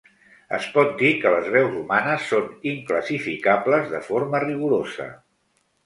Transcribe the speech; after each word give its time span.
Es 0.57 0.63
pot 0.77 0.95
dir 1.01 1.11
que 1.25 1.33
les 1.33 1.51
veus 1.57 1.77
humanes 1.83 2.25
són 2.31 2.49
inclassificables 2.73 3.95
de 3.97 4.05
forma 4.11 4.45
rigorosa. 4.49 5.13